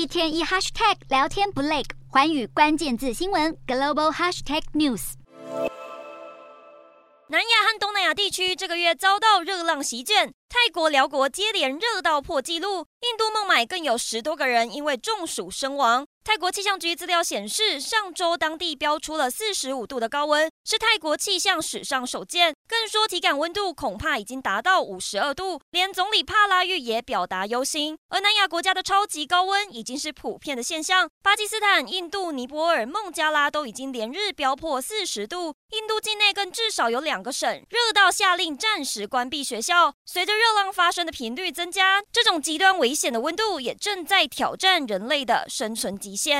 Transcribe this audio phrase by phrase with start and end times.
[0.00, 5.12] 一天一 hashtag 聊天不累，环宇关键字新闻 global hashtag news。
[7.28, 16.06] 南亚和东南亚地区这个月遭到热浪席卷，泰国、辽国接连热到破纪录，印度孟买更有十多个人因为中暑身亡。
[16.22, 22.54] 泰国气象局资料显示，上周当地飙出了四十五度的高温，是泰国气象史上首见。
[22.68, 27.96] 更说体感温度恐怕已经达到五十二度，连总理帕拉育也表达忧心。
[28.10, 39.94] 而南亚国家的超级高温已经是普遍的现象，巴基斯坦、印度、尼泊尔、孟加拉都已经连日飙破四十度，印度境内更至少有两个省热到下令暂时关闭学校。
[40.04, 46.19] 随着热浪发生的频率增加，这种极端危险的温度也正在挑战人类的生存极限。
[46.20, 46.30] 시.